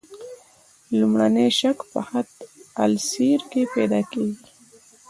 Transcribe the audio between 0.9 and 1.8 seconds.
لومړنی شک